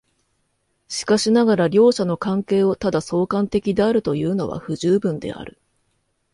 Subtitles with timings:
[0.87, 5.59] しかしながら両者の関係をただ相関的であるというのは不十分である。